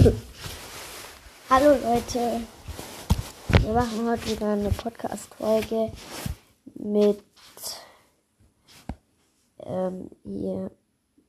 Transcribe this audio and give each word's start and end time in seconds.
Hallo 0.00 1.72
Leute, 1.72 2.40
wir 3.60 3.72
machen 3.74 4.08
heute 4.08 4.30
wieder 4.30 4.54
eine 4.54 4.70
Podcast-Folge 4.70 5.92
mit 6.76 7.22
ähm, 9.58 10.10
hier 10.24 10.70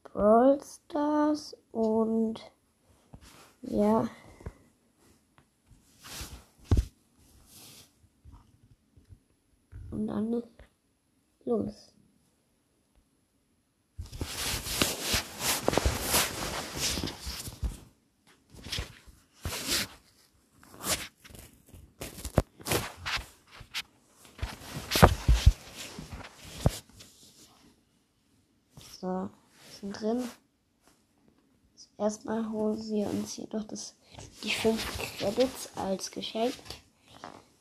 Brawl 0.04 0.62
Stars 0.64 1.54
und 1.74 2.40
ja. 3.64 4.08
Und 9.90 10.08
dann 10.08 10.44
los. 11.44 11.94
So, 29.02 29.32
sind 29.80 30.00
drin. 30.00 30.30
Erstmal 31.98 32.52
holen 32.52 32.78
wir 32.88 33.10
uns 33.10 33.34
hier 33.34 33.48
doch 33.48 33.64
das, 33.64 33.96
die 34.44 34.52
5 34.52 35.18
Credits 35.18 35.76
als 35.76 36.12
Geschenk. 36.12 36.54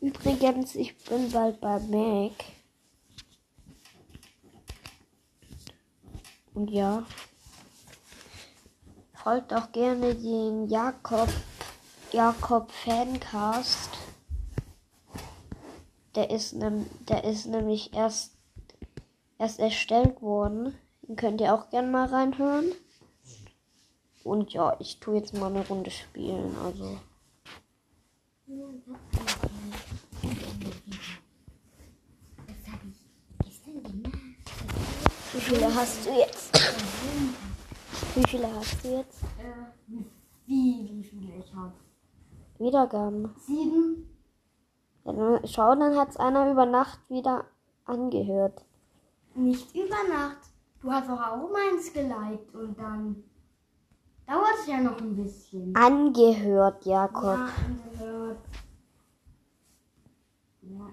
Übrigens, 0.02 0.74
ich 0.74 0.94
bin 1.04 1.32
bald 1.32 1.58
bei 1.62 1.80
Mac. 1.80 2.44
Und 6.52 6.70
ja, 6.70 7.06
folgt 9.14 9.54
auch 9.54 9.72
gerne 9.72 10.14
den 10.14 10.68
Jakob, 10.68 11.30
Jakob 12.12 12.70
Fancast. 12.70 13.88
Der 16.14 16.28
ist, 16.28 16.52
nem, 16.52 16.84
der 17.08 17.24
ist 17.24 17.46
nämlich 17.46 17.94
erst, 17.94 18.32
erst 19.38 19.58
erstellt 19.58 20.20
worden. 20.20 20.76
Den 21.10 21.16
könnt 21.16 21.40
ihr 21.40 21.52
auch 21.52 21.68
gerne 21.70 21.88
mal 21.88 22.06
reinhören. 22.06 22.70
Und 24.22 24.52
ja, 24.52 24.76
ich 24.78 25.00
tue 25.00 25.16
jetzt 25.16 25.34
mal 25.34 25.48
eine 25.48 25.66
Runde 25.66 25.90
spielen. 25.90 26.54
Also. 26.64 27.00
Wie 35.32 35.40
viele 35.40 35.74
hast 35.74 36.06
du 36.06 36.10
jetzt? 36.16 36.56
Wie 38.14 38.28
viele 38.28 38.54
hast 38.54 38.84
du 38.84 38.88
jetzt? 38.96 39.24
Äh, 39.24 39.96
wie, 40.46 40.90
wie 40.92 41.02
viele 41.02 41.44
ich 41.44 41.52
habe? 41.52 41.72
Wiedergaben. 42.60 43.34
Sieben? 43.48 44.16
Ja, 45.04 45.12
dann 45.12 45.40
schau, 45.48 45.74
dann 45.74 45.96
hat 45.96 46.10
es 46.10 46.16
einer 46.18 46.48
über 46.52 46.66
Nacht 46.66 47.00
wieder 47.10 47.46
angehört. 47.84 48.64
Nicht 49.34 49.74
über 49.74 50.08
Nacht. 50.08 50.50
Du 50.80 50.90
hast 50.90 51.08
doch 51.08 51.20
auch 51.20 51.50
meins 51.50 51.92
geliked 51.92 52.54
und 52.54 52.78
dann 52.78 53.22
dauert 54.26 54.54
es 54.60 54.66
ja 54.66 54.80
noch 54.80 54.98
ein 54.98 55.14
bisschen. 55.14 55.76
Angehört, 55.76 56.86
Jakob. 56.86 57.38
Ja, 57.38 57.48
angehört. 57.66 58.38
Ja, 60.62 60.88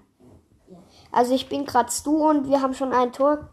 ja. 0.68 0.78
Also 1.10 1.34
ich 1.34 1.48
bin 1.48 1.64
gerade 1.64 1.90
du 2.04 2.28
und 2.28 2.48
wir 2.48 2.60
haben 2.60 2.74
schon 2.74 2.92
ein 2.92 3.12
Tor. 3.12 3.48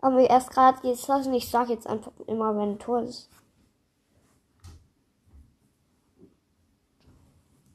Aber 0.00 0.20
erst 0.20 0.50
gerade 0.50 0.80
geht's 0.82 1.08
lassen. 1.08 1.32
Ich 1.32 1.50
sag 1.50 1.70
jetzt 1.70 1.86
einfach 1.86 2.12
immer, 2.26 2.54
wenn 2.54 2.72
ein 2.72 2.78
Tor 2.78 3.02
ist. 3.02 3.30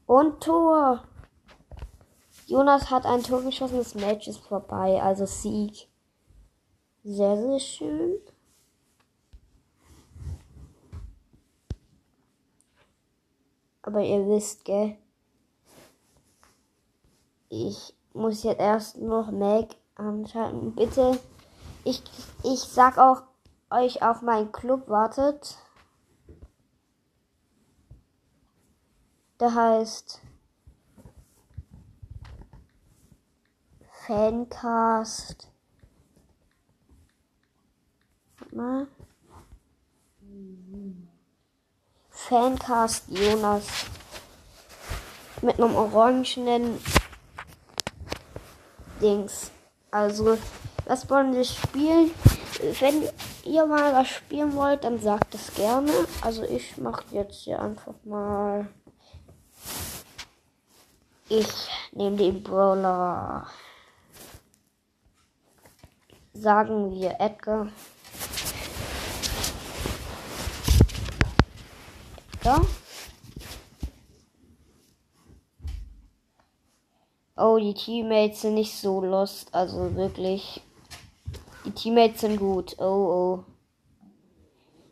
Und 0.06 0.44
Tor. 0.44 1.03
Jonas 2.45 2.92
hat 2.92 3.06
ein 3.06 3.23
Tor 3.23 3.42
geschossen, 3.42 3.78
das 3.78 3.95
Match 3.95 4.28
ist 4.28 4.40
vorbei, 4.40 5.02
also 5.02 5.25
Sieg. 5.25 5.88
Sehr, 7.06 7.36
sehr 7.36 7.59
schön. 7.59 8.19
Aber 13.81 14.02
ihr 14.02 14.25
wisst, 14.30 14.64
gell? 14.64 14.97
Ich 17.50 17.94
muss 18.14 18.44
jetzt 18.44 18.62
erst 18.62 18.97
noch 18.97 19.31
Meg 19.31 19.75
anschalten. 19.96 20.74
Bitte. 20.75 21.19
Ich, 21.84 22.02
ich 22.44 22.59
sag 22.59 22.97
auch 22.97 23.24
euch 23.70 24.02
auf 24.02 24.22
meinen 24.22 24.53
Club 24.53 24.88
wartet. 24.88 25.58
Der 29.41 29.53
heißt 29.53 30.22
Fancast. 34.08 35.53
Mal. 38.56 38.88
Fancast 42.09 43.06
Jonas. 43.09 43.66
Mit 45.41 45.59
einem 45.59 45.75
orangenen 45.75 46.80
Dings. 49.02 49.52
Also, 49.91 50.38
was 50.86 51.09
wollen 51.09 51.34
wir 51.34 51.44
spielen? 51.44 52.12
Wenn 52.80 53.09
ihr 53.44 53.66
mal 53.66 53.94
was 53.94 54.08
spielen 54.08 54.56
wollt, 54.56 54.84
dann 54.84 55.00
sagt 55.00 55.35
es 55.35 55.53
gerne. 55.53 55.91
Also 56.22 56.44
ich 56.44 56.78
mache 56.78 57.03
jetzt 57.12 57.41
hier 57.41 57.62
einfach 57.62 57.94
mal. 58.06 58.68
Ich 61.28 61.70
nehme 61.91 62.16
den 62.16 62.44
Brawler. 62.44 63.47
Sagen 66.34 66.91
wir 66.91 67.20
Edgar. 67.20 67.68
Edgar. 72.44 72.66
Oh, 77.38 77.58
die 77.58 77.74
Teammates 77.74 78.42
sind 78.42 78.56
nicht 78.56 78.76
so 78.76 79.00
lost. 79.00 79.56
Also 79.56 79.96
wirklich. 79.96 80.62
Die 81.66 81.72
Teammates 81.72 82.20
sind 82.20 82.38
gut. 82.38 82.76
Oh, 82.80 82.84
oh. 82.84 83.46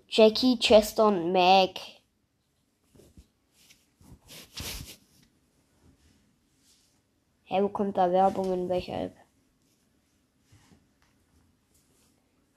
Jackie, 0.08 0.58
Chester 0.60 1.08
und 1.08 1.34
Mac. 1.34 1.78
Hä, 7.44 7.56
hey, 7.56 7.64
wo 7.64 7.68
kommt 7.68 7.98
da 7.98 8.10
Werbung 8.10 8.54
in 8.54 8.70
welcher 8.70 8.98
App? 9.02 9.16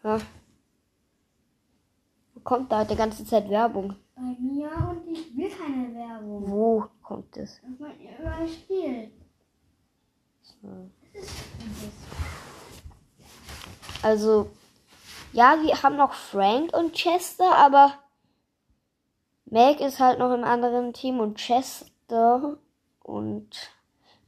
Ha? 0.04 0.20
Wo 2.34 2.40
kommt 2.44 2.70
da 2.70 2.84
die 2.84 2.94
ganze 2.94 3.24
Zeit 3.24 3.50
Werbung? 3.50 3.96
Bei 4.16 4.36
mir 4.40 4.70
und 4.90 5.08
ich 5.10 5.36
will 5.36 5.50
keine 5.50 5.92
Werbung. 5.94 6.48
Wo 6.48 6.86
kommt? 7.02 7.36
Das 7.36 7.60
überall. 7.64 8.48
So. 10.42 10.90
Ist 11.12 11.30
Also, 14.02 14.50
ja, 15.32 15.56
wir 15.62 15.82
haben 15.82 15.96
noch 15.96 16.12
Frank 16.12 16.76
und 16.76 16.92
Chester, 16.92 17.56
aber 17.56 17.94
Meg 19.46 19.80
ist 19.80 19.98
halt 19.98 20.18
noch 20.18 20.32
im 20.32 20.44
anderen 20.44 20.92
Team 20.92 21.20
und 21.20 21.38
Chester 21.38 22.58
und 23.02 23.48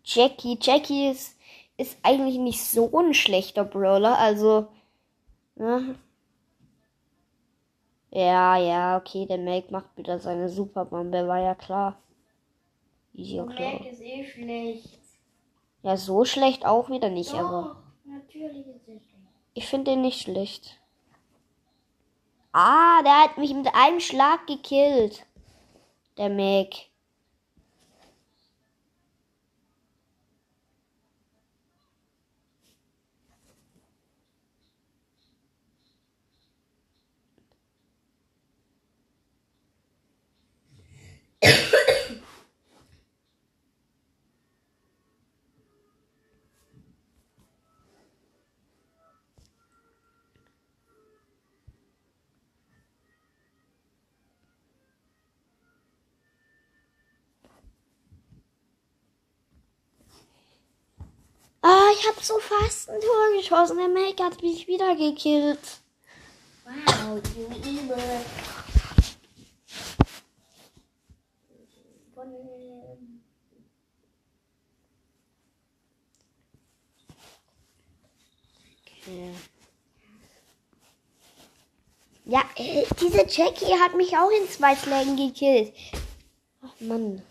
Jackie. 0.04 0.58
Jackie 0.60 1.10
ist, 1.10 1.36
ist 1.76 1.98
eigentlich 2.02 2.38
nicht 2.38 2.64
so 2.64 2.90
ein 2.98 3.14
schlechter 3.14 3.64
Brawler, 3.64 4.18
also, 4.18 4.68
ne? 5.54 5.96
Ja, 8.16 8.56
ja, 8.56 8.96
okay, 8.96 9.26
der 9.26 9.36
Meg 9.36 9.70
macht 9.70 9.94
wieder 9.98 10.18
seine 10.18 10.48
Superbombe, 10.48 11.28
war 11.28 11.38
ja 11.38 11.54
klar. 11.54 11.98
Easy 13.12 13.38
und 13.38 13.54
klar. 13.54 13.74
Mac 13.74 13.92
ist 13.92 14.00
eh 14.00 14.24
schlecht. 14.24 14.98
Ja, 15.82 15.98
so 15.98 16.24
schlecht 16.24 16.64
auch 16.64 16.88
wieder 16.88 17.10
nicht, 17.10 17.34
aber. 17.34 17.76
Doch, 18.06 18.10
natürlich 18.10 18.66
ist 18.68 18.88
er 18.88 19.00
schlecht. 19.00 19.04
Ich 19.52 19.66
finde 19.66 19.90
den 19.90 20.00
nicht 20.00 20.22
schlecht. 20.22 20.80
Ah, 22.52 23.02
der 23.02 23.24
hat 23.24 23.36
mich 23.36 23.52
mit 23.52 23.68
einem 23.74 24.00
Schlag 24.00 24.46
gekillt. 24.46 25.26
Der 26.16 26.30
Mac. 26.30 26.74
Oh, 61.68 61.88
ich 61.98 62.06
habe 62.06 62.22
so 62.22 62.38
fast 62.38 62.88
ein 62.88 63.00
Tor 63.00 63.36
geschossen. 63.36 63.78
Der 63.78 63.88
Make 63.88 64.22
hat 64.22 64.40
mich 64.40 64.68
wieder 64.68 64.94
gekillt. 64.94 65.58
Wow, 66.64 67.20
you 67.36 67.46
evil. 67.68 68.24
Okay. 79.06 79.34
Ja, 82.24 82.42
äh, 82.56 82.84
diese 83.00 83.24
Jackie 83.28 83.78
hat 83.78 83.94
mich 83.94 84.16
auch 84.16 84.30
in 84.30 84.48
zwei 84.48 84.74
Schlägen 84.74 85.16
gekillt. 85.16 85.72
Ach 86.60 86.80
Mann. 86.80 87.22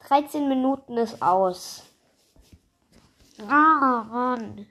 Dreizehn 0.00 0.48
Minuten 0.48 0.98
ist 0.98 1.20
aus. 1.20 1.82
Ah, 3.48 4.04
Mann. 4.04 4.66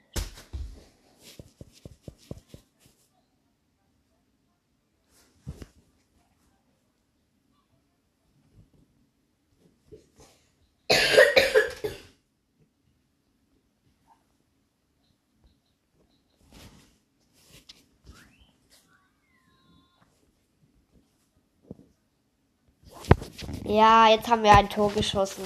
Ja, 23.68 24.10
jetzt 24.10 24.28
haben 24.28 24.44
wir 24.44 24.54
ein 24.54 24.70
Tor 24.70 24.94
geschossen. 24.94 25.44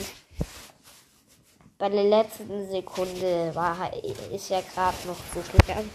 Bei 1.78 1.88
der 1.88 2.04
letzten 2.04 2.70
Sekunde 2.70 3.56
war 3.56 3.94
ist 4.34 4.50
ja 4.50 4.60
gerade 4.60 4.98
noch 5.08 5.16
gut 5.34 5.50
gegangen. 5.54 5.90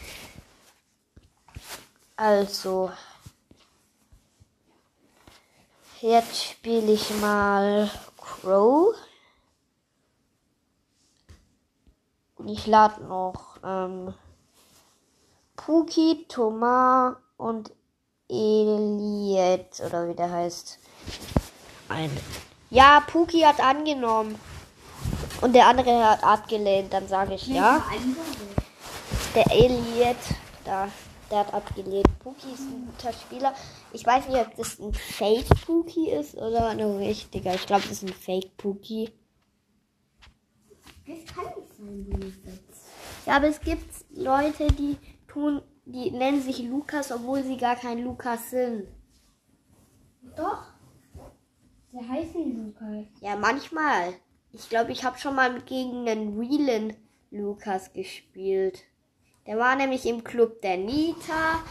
Also 2.17 2.91
jetzt 6.01 6.43
spiele 6.43 6.93
ich 6.93 7.11
mal 7.21 7.91
Crow. 8.17 8.95
Und 12.37 12.49
ich 12.49 12.67
lade 12.67 13.05
noch 13.05 13.59
ähm, 13.63 14.15
Puki, 15.57 16.25
Thomas 16.27 17.17
und 17.37 17.71
Eliet 18.31 19.79
oder 19.87 20.09
wie 20.09 20.15
der 20.15 20.31
heißt 20.31 20.79
ein. 21.89 22.11
Ja, 22.71 23.01
Puki 23.07 23.41
hat 23.41 23.61
angenommen. 23.61 24.39
Und 25.41 25.55
der 25.55 25.67
andere 25.67 26.05
hat 26.05 26.25
abgelehnt. 26.25 26.93
Dann 26.93 27.09
sage 27.09 27.35
ich 27.35 27.47
ja. 27.47 27.83
Der 29.35 29.51
Elliot, 29.51 30.17
da, 30.65 30.89
der 31.31 31.39
hat 31.41 31.53
abgelehnt. 31.53 32.19
Puki 32.21 32.53
ist 32.53 32.61
ein 32.61 32.87
guter 32.87 33.13
Spieler. 33.13 33.55
Ich 33.93 34.07
weiß 34.07 34.29
nicht, 34.29 34.39
ob 34.39 34.57
das 34.57 34.79
ein 34.79 34.95
Fake 34.95 35.49
Puki 35.67 36.11
ist 36.11 36.35
oder 36.35 36.69
ein 36.69 36.81
richtiger. 36.81 37.55
Ich 37.55 37.67
glaube, 37.67 37.83
das 37.83 37.93
ist 37.93 38.05
ein 38.05 38.15
Fake 38.15 38.57
Puki. 38.57 39.13
Das 41.07 41.35
kann 41.35 41.45
nicht 41.47 42.45
sein. 42.45 42.59
Ja, 43.27 43.37
aber 43.37 43.49
es 43.49 43.61
gibt 43.61 43.89
Leute, 44.11 44.69
die 44.69 44.97
tun, 45.29 45.63
die 45.85 46.11
nennen 46.11 46.43
sich 46.43 46.61
Lukas, 46.61 47.11
obwohl 47.11 47.43
sie 47.43 47.57
gar 47.57 47.77
kein 47.77 48.03
Lukas 48.03 48.51
sind. 48.51 48.87
Doch. 50.37 50.74
Der 51.95 52.09
heißen 52.09 52.67
Lukas. 52.67 53.07
Ja, 53.21 53.37
manchmal. 53.37 54.15
Ich 54.53 54.69
glaube, 54.69 54.91
ich 54.91 55.05
habe 55.05 55.17
schon 55.17 55.37
mal 55.37 55.61
gegen 55.61 56.09
einen 56.09 56.37
realen 56.37 56.97
Lukas 57.31 57.93
gespielt. 57.93 58.83
Der 59.47 59.59
war 59.59 59.77
nämlich 59.77 60.05
im 60.05 60.25
Club 60.25 60.61
der 60.61 60.77
Nita. 60.77 61.63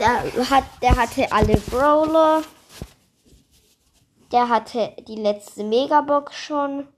Der, 0.00 0.50
hat, 0.50 0.64
der 0.82 0.96
hatte 0.96 1.30
alle 1.30 1.56
Brawler. 1.58 2.42
Der 4.32 4.48
hatte 4.48 4.96
die 5.06 5.14
letzte 5.14 5.62
Megabox 5.62 6.34
schon. 6.34 6.88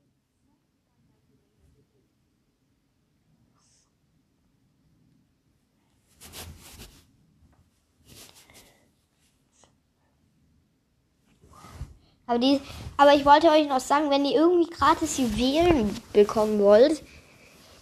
Aber, 12.32 12.38
die, 12.38 12.62
aber 12.96 13.12
ich 13.12 13.26
wollte 13.26 13.50
euch 13.50 13.68
noch 13.68 13.78
sagen, 13.78 14.08
wenn 14.08 14.24
ihr 14.24 14.36
irgendwie 14.36 14.70
gratis 14.70 15.18
Juwelen 15.18 15.94
bekommen 16.14 16.60
wollt, 16.60 17.02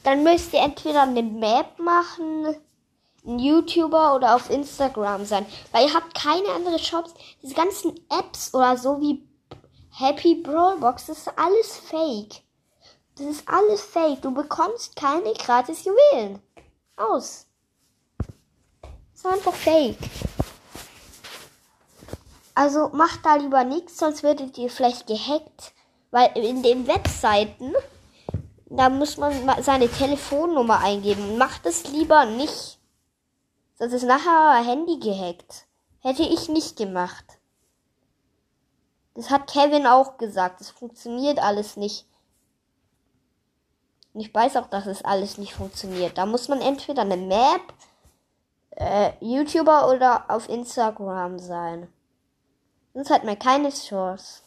dann 0.03 0.25
müsst 0.25 0.53
ihr 0.53 0.59
entweder 0.59 1.03
eine 1.03 1.23
Map 1.23 1.79
machen, 1.79 2.57
ein 3.25 3.39
YouTuber 3.39 4.17
oder 4.17 4.35
auf 4.35 4.51
Instagram 4.51 5.25
sein. 5.25 5.47
Weil 5.71 5.87
ihr 5.87 5.95
habt 5.95 6.17
keine 6.17 6.49
andere 6.49 6.81
Shops. 6.81 7.15
Diese 7.41 7.55
ganzen 7.55 7.95
Apps 8.09 8.53
oder 8.53 8.77
so 8.77 9.01
wie 9.01 9.23
Happy 9.93 10.35
Brawlbox, 10.35 11.07
das 11.07 11.19
ist 11.19 11.39
alles 11.39 11.77
fake. 11.77 12.43
Das 13.19 13.27
ist 13.29 13.49
alles 13.49 13.83
fake. 13.83 14.21
Du 14.21 14.35
bekommst 14.35 14.97
keine 14.97 15.33
gratis 15.35 15.85
Juwelen. 15.85 16.43
Aus. 16.97 17.47
Das 18.19 19.15
ist 19.15 19.27
einfach 19.27 19.55
fake. 19.55 19.97
Also 22.61 22.91
macht 22.91 23.25
da 23.25 23.37
lieber 23.37 23.65
nichts, 23.65 23.97
sonst 23.97 24.23
werdet 24.23 24.59
ihr 24.59 24.69
vielleicht 24.69 25.07
gehackt. 25.07 25.73
Weil 26.11 26.37
in 26.37 26.63
den 26.63 26.87
Webseiten, 26.87 27.73
da 28.67 28.91
muss 28.91 29.17
man 29.17 29.33
seine 29.63 29.89
Telefonnummer 29.89 30.81
eingeben. 30.81 31.39
Macht 31.39 31.65
es 31.65 31.89
lieber 31.91 32.27
nicht. 32.27 32.79
Sonst 33.79 33.95
ist 33.95 34.03
nachher 34.03 34.59
euer 34.59 34.71
Handy 34.71 34.99
gehackt. 34.99 35.69
Hätte 36.01 36.23
ich 36.23 36.51
nicht 36.51 36.77
gemacht. 36.77 37.25
Das 39.15 39.31
hat 39.31 39.51
Kevin 39.51 39.87
auch 39.87 40.19
gesagt. 40.19 40.61
Das 40.61 40.69
funktioniert 40.69 41.39
alles 41.39 41.79
nicht. 41.79 42.05
Und 44.13 44.21
ich 44.21 44.35
weiß 44.35 44.57
auch, 44.57 44.67
dass 44.67 44.85
es 44.85 45.03
alles 45.03 45.39
nicht 45.39 45.55
funktioniert. 45.55 46.19
Da 46.19 46.27
muss 46.27 46.49
man 46.49 46.61
entweder 46.61 47.01
eine 47.01 47.17
Map, 47.17 47.73
äh, 48.73 49.13
YouTuber 49.23 49.89
oder 49.89 50.27
auf 50.29 50.47
Instagram 50.51 51.39
sein. 51.39 51.91
Sonst 52.93 53.11
hat 53.11 53.25
man 53.25 53.39
keine 53.39 53.71
Chance, 53.71 54.43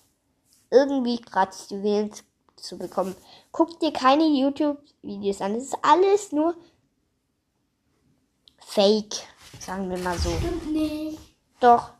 irgendwie 0.69 1.21
gratis 1.21 1.69
Juwelen 1.69 2.11
zu 2.55 2.77
bekommen. 2.77 3.15
Guck 3.51 3.79
dir 3.79 3.93
keine 3.93 4.25
YouTube-Videos 4.25 5.41
an. 5.41 5.53
Das 5.53 5.63
ist 5.63 5.77
alles 5.81 6.31
nur 6.31 6.55
Fake, 8.59 9.15
sagen 9.59 9.89
wir 9.89 9.97
mal 9.99 10.17
so. 10.17 10.29
Stimmt 10.31 10.71
nicht. 10.71 11.19
Doch. 11.59 11.91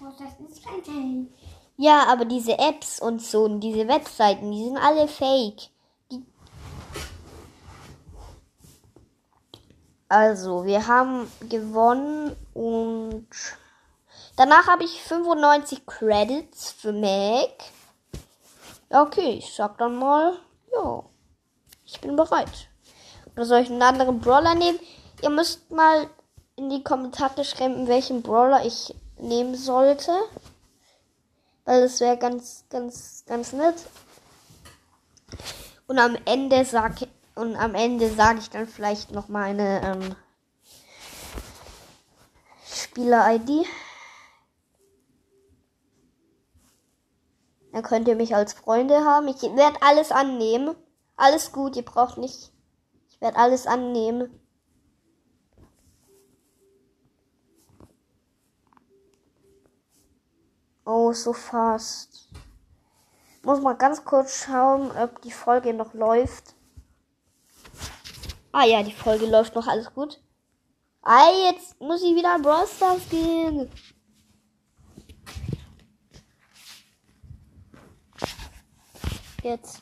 Oh, 0.00 0.12
das 0.18 0.50
ist 0.50 0.64
kein 0.64 0.82
Fake. 0.82 1.32
Ja, 1.76 2.06
aber 2.06 2.24
diese 2.24 2.58
Apps 2.58 3.00
und 3.00 3.20
so 3.20 3.44
und 3.44 3.60
diese 3.60 3.88
Webseiten, 3.88 4.52
die 4.52 4.64
sind 4.64 4.76
alle 4.76 5.08
Fake. 5.08 5.70
Die 6.10 6.24
also, 10.08 10.64
wir 10.64 10.86
haben 10.86 11.26
gewonnen 11.48 12.36
und 12.54 13.26
Danach 14.36 14.66
habe 14.66 14.84
ich 14.84 15.02
95 15.02 15.86
Credits 15.86 16.72
für 16.72 16.92
Mac. 16.92 17.50
Okay, 18.88 19.38
ich 19.38 19.54
sag 19.54 19.78
dann 19.78 19.96
mal, 19.96 20.38
ja, 20.72 21.04
ich 21.84 22.00
bin 22.00 22.16
bereit. 22.16 22.68
Oder 23.34 23.44
soll 23.44 23.60
ich 23.60 23.70
einen 23.70 23.82
anderen 23.82 24.20
Brawler 24.20 24.54
nehmen? 24.54 24.78
Ihr 25.22 25.30
müsst 25.30 25.70
mal 25.70 26.08
in 26.56 26.70
die 26.70 26.82
Kommentare 26.82 27.44
schreiben, 27.44 27.88
welchen 27.88 28.22
Brawler 28.22 28.64
ich 28.64 28.94
nehmen 29.18 29.54
sollte. 29.54 30.12
Weil 31.64 31.82
das 31.82 32.00
wäre 32.00 32.16
ganz, 32.16 32.64
ganz, 32.70 33.24
ganz 33.26 33.52
nett. 33.52 33.76
Und 35.86 35.98
am 35.98 36.16
Ende 36.24 36.64
sag 36.64 36.94
und 37.34 37.56
am 37.56 37.74
Ende 37.74 38.10
sage 38.10 38.40
ich 38.40 38.50
dann 38.50 38.66
vielleicht 38.66 39.12
noch 39.12 39.28
meine 39.28 39.80
ähm, 39.82 40.16
Spieler-ID. 42.66 43.66
Dann 47.82 47.88
könnt 47.88 48.06
ihr 48.06 48.14
mich 48.14 48.36
als 48.36 48.52
Freunde 48.52 49.04
haben. 49.04 49.26
Ich 49.26 49.42
werde 49.42 49.82
alles 49.82 50.12
annehmen. 50.12 50.76
Alles 51.16 51.50
gut, 51.50 51.74
ihr 51.74 51.84
braucht 51.84 52.16
nicht. 52.16 52.52
Ich 53.10 53.20
werde 53.20 53.36
alles 53.36 53.66
annehmen. 53.66 54.30
Oh, 60.84 61.12
so 61.12 61.32
fast. 61.32 62.28
Muss 63.42 63.60
mal 63.60 63.74
ganz 63.74 64.04
kurz 64.04 64.44
schauen, 64.44 64.92
ob 64.96 65.20
die 65.22 65.32
Folge 65.32 65.74
noch 65.74 65.92
läuft. 65.92 66.54
Ah 68.52 68.64
ja, 68.64 68.84
die 68.84 68.92
Folge 68.92 69.26
läuft 69.26 69.56
noch, 69.56 69.66
alles 69.66 69.92
gut. 69.92 70.22
Ei, 71.02 71.50
jetzt 71.50 71.80
muss 71.80 72.00
ich 72.04 72.14
wieder 72.14 72.34
an 72.36 72.42
Brawl 72.42 72.68
Stars 72.68 73.08
gehen. 73.10 73.68
Jetzt. 79.42 79.81